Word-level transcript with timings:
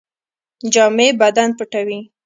جامې 0.73 1.07
بدن 1.19 1.49
پټوي 1.57 1.99